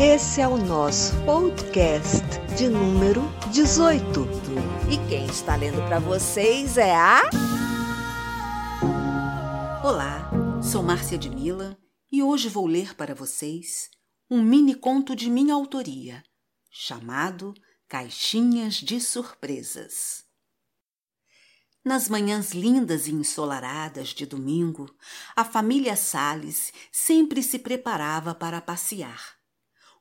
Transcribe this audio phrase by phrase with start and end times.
[0.00, 2.22] Esse é o nosso podcast
[2.56, 4.20] de número 18.
[4.88, 7.28] E quem está lendo para vocês é a.
[9.82, 10.30] Olá,
[10.62, 11.76] sou Márcia de Mila
[12.12, 13.90] e hoje vou ler para vocês
[14.30, 16.22] um mini conto de minha autoria,
[16.70, 17.52] chamado
[17.88, 20.22] Caixinhas de Surpresas.
[21.84, 24.88] Nas manhãs lindas e ensolaradas de domingo,
[25.34, 29.37] a família Sales sempre se preparava para passear.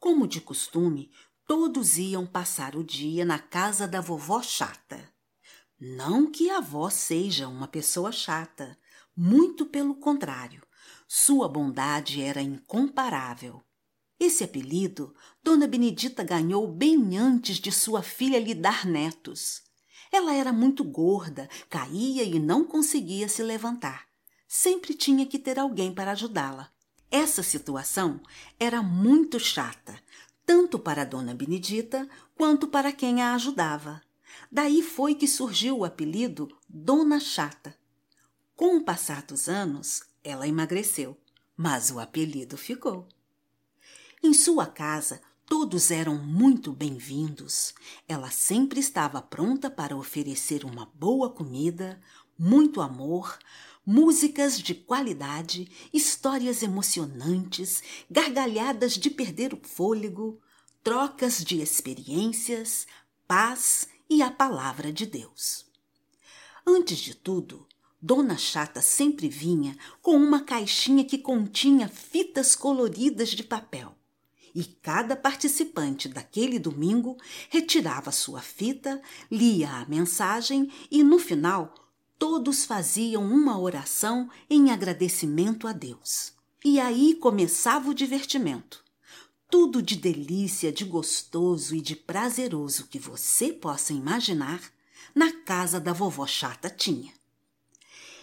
[0.00, 1.10] Como de costume,
[1.46, 4.98] todos iam passar o dia na casa da vovó chata.
[5.78, 8.78] Não que a avó seja uma pessoa chata,
[9.14, 10.66] muito pelo contrário,
[11.06, 13.62] sua bondade era incomparável.
[14.18, 19.62] Esse apelido Dona Benedita ganhou bem antes de sua filha lhe dar netos.
[20.10, 24.06] Ela era muito gorda, caía e não conseguia se levantar.
[24.48, 26.72] Sempre tinha que ter alguém para ajudá-la.
[27.10, 28.20] Essa situação
[28.58, 29.98] era muito chata,
[30.46, 34.00] tanto para Dona Benedita quanto para quem a ajudava.
[34.50, 37.76] Daí foi que surgiu o apelido Dona Chata.
[38.54, 41.16] Com o passar dos anos, ela emagreceu,
[41.56, 43.08] mas o apelido ficou.
[44.22, 47.74] Em sua casa, todos eram muito bem-vindos.
[48.06, 52.00] Ela sempre estava pronta para oferecer uma boa comida,
[52.38, 53.36] muito amor,
[53.84, 60.40] músicas de qualidade, histórias emocionantes, gargalhadas de perder o fôlego,
[60.82, 62.86] trocas de experiências,
[63.26, 65.66] paz e a palavra de Deus.
[66.66, 67.66] Antes de tudo,
[68.02, 73.94] Dona Chata sempre vinha com uma caixinha que continha fitas coloridas de papel.
[74.54, 77.16] E cada participante daquele domingo
[77.48, 79.00] retirava sua fita,
[79.30, 81.72] lia a mensagem e, no final,
[82.20, 86.34] todos faziam uma oração em agradecimento a Deus.
[86.62, 88.84] E aí começava o divertimento.
[89.50, 94.60] Tudo de delícia, de gostoso e de prazeroso que você possa imaginar,
[95.14, 97.10] na casa da vovó chata tinha.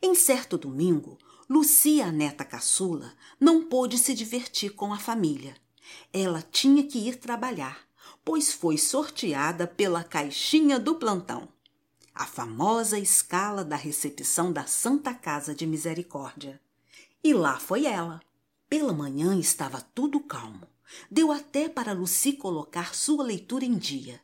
[0.00, 1.18] Em certo domingo,
[1.48, 5.56] Lucia, a neta caçula, não pôde se divertir com a família.
[6.12, 7.80] Ela tinha que ir trabalhar,
[8.24, 11.48] pois foi sorteada pela caixinha do plantão,
[12.20, 16.60] a famosa escala da recepção da Santa Casa de Misericórdia.
[17.24, 18.20] E lá foi ela.
[18.68, 20.68] Pela manhã estava tudo calmo.
[21.10, 24.20] Deu até para Luci colocar sua leitura em dia.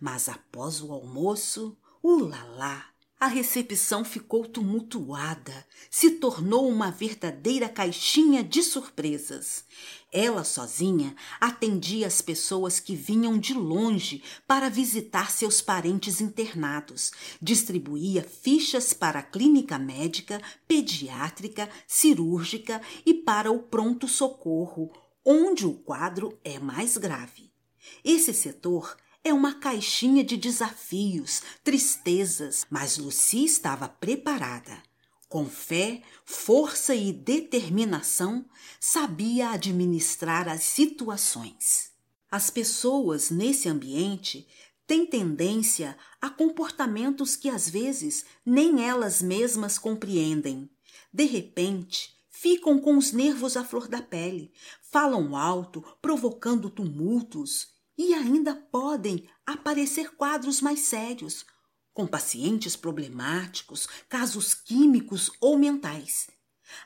[0.00, 2.86] Mas após o almoço, ulalá,
[3.20, 9.66] a recepção ficou tumultuada, se tornou uma verdadeira caixinha de surpresas.
[10.10, 18.22] Ela sozinha atendia as pessoas que vinham de longe para visitar seus parentes internados, distribuía
[18.22, 24.90] fichas para a clínica médica, pediátrica, cirúrgica e para o pronto-socorro,
[25.22, 27.52] onde o quadro é mais grave.
[28.02, 34.82] Esse setor é uma caixinha de desafios, tristezas, mas Lucy estava preparada.
[35.28, 38.44] Com fé, força e determinação,
[38.80, 41.92] sabia administrar as situações.
[42.30, 44.48] As pessoas nesse ambiente
[44.86, 50.68] têm tendência a comportamentos que às vezes nem elas mesmas compreendem.
[51.12, 54.52] De repente, ficam com os nervos à flor da pele,
[54.90, 61.44] falam alto, provocando tumultos e ainda podem aparecer quadros mais sérios,
[61.92, 66.28] com pacientes problemáticos, casos químicos ou mentais.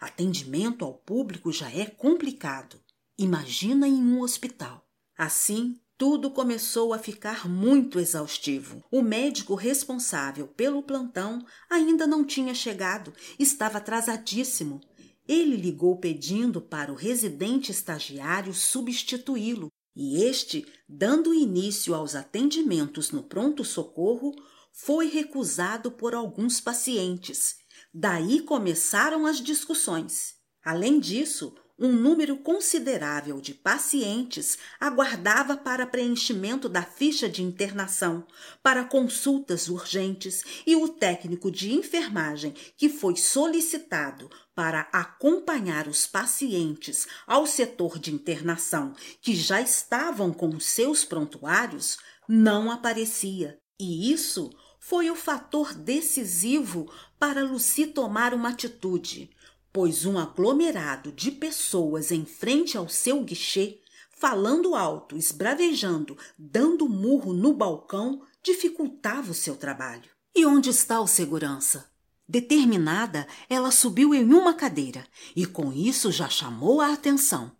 [0.00, 2.80] Atendimento ao público já é complicado.
[3.18, 4.84] Imagina em um hospital.
[5.16, 8.82] Assim, tudo começou a ficar muito exaustivo.
[8.90, 14.80] O médico responsável pelo plantão ainda não tinha chegado, estava atrasadíssimo.
[15.26, 23.22] Ele ligou pedindo para o residente estagiário substituí-lo, e este, dando início aos atendimentos no
[23.22, 24.34] pronto-socorro,
[24.72, 27.56] foi recusado por alguns pacientes.
[27.92, 30.34] Daí começaram as discussões.
[30.64, 38.26] Além disso, um número considerável de pacientes aguardava para preenchimento da ficha de internação,
[38.62, 47.06] para consultas urgentes, e o técnico de enfermagem que foi solicitado para acompanhar os pacientes
[47.26, 51.98] ao setor de internação que já estavam com seus prontuários
[52.28, 59.30] não aparecia, e isso foi o fator decisivo para Lucy tomar uma atitude,
[59.72, 63.80] pois um aglomerado de pessoas em frente ao seu guichê,
[64.16, 70.10] falando alto, esbravejando, dando murro no balcão, dificultava o seu trabalho.
[70.34, 71.93] E onde está o segurança?
[72.26, 75.06] Determinada, ela subiu em uma cadeira
[75.36, 77.52] e com isso já chamou a atenção.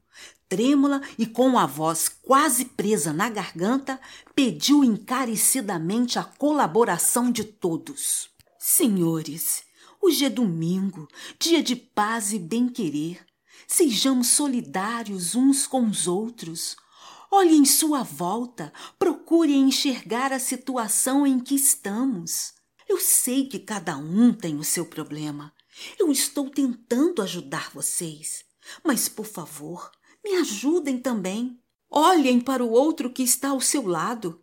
[0.49, 4.01] Trêmula e com a voz quase presa na garganta,
[4.35, 8.31] pediu encarecidamente a colaboração de todos.
[8.59, 9.65] Senhores,
[10.01, 11.09] hoje é domingo,
[11.39, 13.25] dia de paz e bem-querer.
[13.67, 16.77] Sejamos solidários uns com os outros.
[17.31, 22.55] Olhe em sua volta, procure enxergar a situação em que estamos.
[22.89, 25.53] Eu sei que cada um tem o seu problema.
[25.99, 28.45] Eu estou tentando ajudar vocês.
[28.85, 29.91] Mas, por favor,
[30.25, 31.59] me ajudem também.
[31.91, 34.41] Olhem para o outro que está ao seu lado.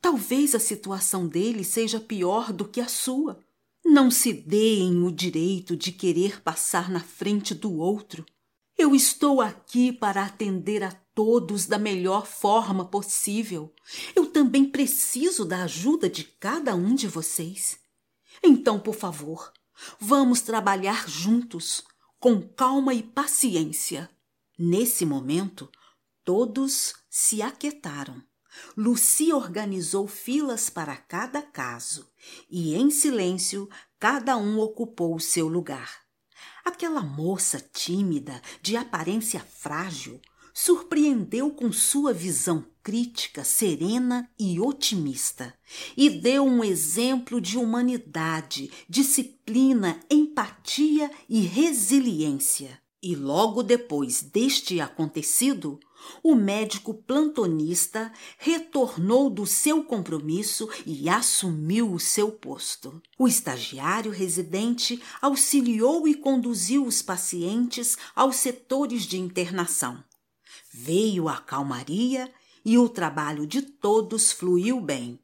[0.00, 3.40] Talvez a situação dele seja pior do que a sua.
[3.84, 8.24] Não se deem o direito de querer passar na frente do outro.
[8.76, 13.72] Eu estou aqui para atender a todos da melhor forma possível.
[14.14, 17.78] Eu também preciso da ajuda de cada um de vocês.
[18.42, 19.52] Então, por favor,
[19.98, 21.84] vamos trabalhar juntos,
[22.18, 24.10] com calma e paciência.
[24.58, 25.70] Nesse momento,
[26.24, 28.22] todos se aquietaram.
[28.76, 32.08] Lucy organizou filas para cada caso
[32.48, 33.68] e, em silêncio,
[33.98, 36.04] cada um ocupou o seu lugar.
[36.64, 40.20] Aquela moça tímida, de aparência frágil,
[40.54, 45.52] surpreendeu com sua visão crítica, serena e otimista,
[45.96, 52.78] e deu um exemplo de humanidade, disciplina, empatia e resiliência.
[53.02, 55.78] E logo depois deste acontecido,
[56.22, 63.02] o médico plantonista retornou do seu compromisso e assumiu o seu posto.
[63.18, 70.02] O estagiário residente auxiliou e conduziu os pacientes aos setores de internação.
[70.72, 72.32] Veio a calmaria
[72.64, 75.18] e o trabalho de todos fluiu bem.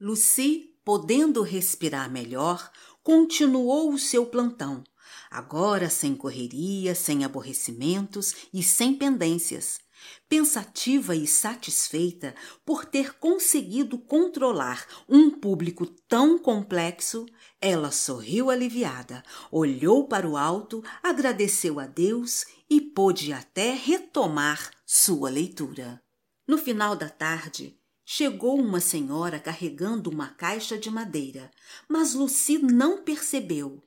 [0.00, 2.70] Lucy, podendo respirar melhor,
[3.02, 4.84] continuou o seu plantão,
[5.30, 9.80] agora sem correria, sem aborrecimentos e sem pendências.
[10.28, 12.34] Pensativa e satisfeita
[12.64, 17.26] por ter conseguido controlar um público tão complexo,
[17.60, 25.30] ela sorriu aliviada, olhou para o alto, agradeceu a Deus e pôde até retomar sua
[25.30, 26.02] leitura.
[26.46, 31.50] No final da tarde, chegou uma senhora carregando uma caixa de madeira,
[31.88, 33.82] mas Lucy não percebeu.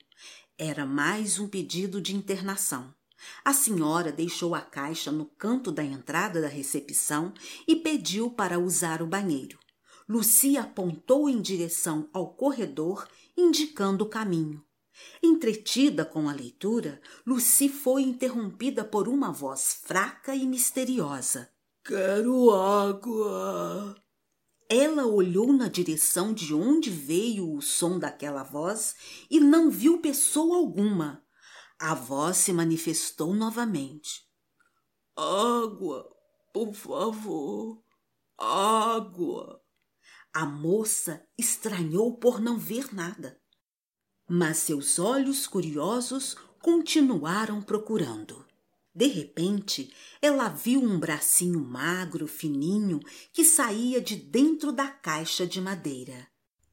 [0.58, 2.94] Era mais um pedido de internação.
[3.44, 7.32] A senhora deixou a caixa no canto da entrada da recepção
[7.66, 9.58] e pediu para usar o banheiro.
[10.08, 14.64] Lucy apontou em direção ao corredor, indicando o caminho.
[15.22, 21.50] Entretida com a leitura, Lucy foi interrompida por uma voz fraca e misteriosa.
[21.84, 23.96] Quero água.
[24.68, 28.94] Ela olhou na direção de onde veio o som daquela voz
[29.30, 31.22] e não viu pessoa alguma.
[31.78, 34.22] A voz se manifestou novamente.
[35.16, 36.08] Água,
[36.54, 37.82] por favor.
[38.38, 39.60] Água.
[40.32, 43.41] A moça estranhou por não ver nada,
[44.34, 48.42] mas seus olhos curiosos continuaram procurando.
[48.94, 52.98] De repente, ela viu um bracinho magro, fininho,
[53.30, 56.26] que saía de dentro da caixa de madeira.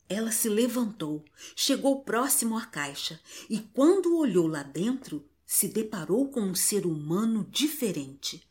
[0.07, 6.39] Ela se levantou, chegou próximo à caixa e, quando olhou lá dentro, se deparou com
[6.39, 8.41] um ser humano diferente.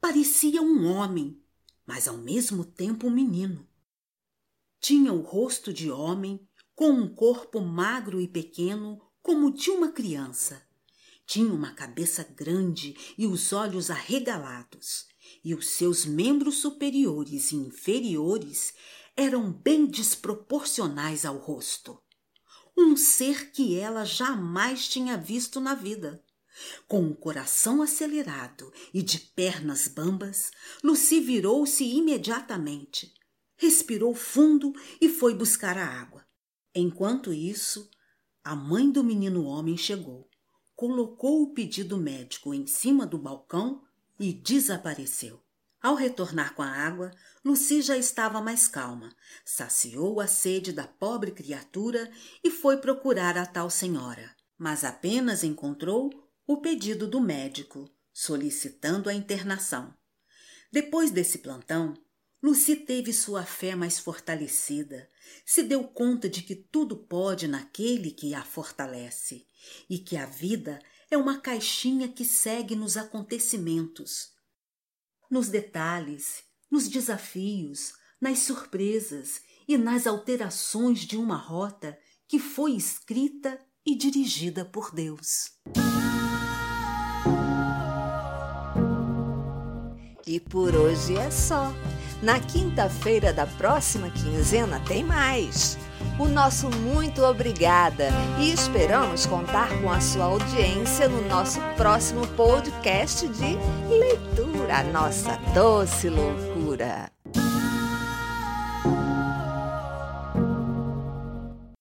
[0.00, 1.38] Parecia um homem,
[1.84, 3.68] mas ao mesmo tempo um menino.
[4.80, 6.47] Tinha o rosto de homem,
[6.78, 10.62] com um corpo magro e pequeno, como de uma criança
[11.28, 15.04] tinha uma cabeça grande e os olhos arregalados,
[15.44, 18.72] e os seus membros superiores e inferiores
[19.14, 22.00] eram bem desproporcionais ao rosto.
[22.74, 26.24] Um ser que ela jamais tinha visto na vida.
[26.86, 30.50] Com o coração acelerado e de pernas bambas,
[30.82, 33.12] Lucy virou-se imediatamente,
[33.56, 36.27] respirou fundo e foi buscar a água.
[36.74, 37.90] Enquanto isso,
[38.44, 40.28] a mãe do menino homem chegou
[40.78, 43.82] colocou o pedido médico em cima do balcão
[44.16, 45.42] e desapareceu.
[45.82, 47.10] Ao retornar com a água,
[47.44, 49.12] Lucy já estava mais calma,
[49.44, 52.08] saciou a sede da pobre criatura
[52.44, 56.10] e foi procurar a tal senhora, mas apenas encontrou
[56.46, 59.92] o pedido do médico, solicitando a internação.
[60.70, 61.92] Depois desse plantão,
[62.40, 65.10] Lucy teve sua fé mais fortalecida,
[65.44, 69.44] se deu conta de que tudo pode naquele que a fortalece
[69.90, 70.78] e que a vida
[71.10, 74.30] é uma caixinha que segue nos acontecimentos,
[75.28, 83.58] nos detalhes, nos desafios, nas surpresas e nas alterações de uma rota que foi escrita
[83.84, 85.50] e dirigida por Deus.
[90.24, 91.72] E por hoje é só.
[92.22, 95.78] Na quinta-feira da próxima quinzena tem mais.
[96.18, 98.08] O nosso muito obrigada
[98.40, 103.56] e esperamos contar com a sua audiência no nosso próximo podcast de
[103.88, 107.17] leitura, nossa doce loucura.